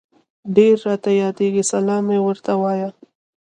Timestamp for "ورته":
2.25-2.51